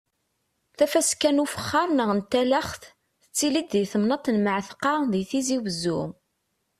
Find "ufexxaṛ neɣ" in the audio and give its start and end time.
1.43-2.09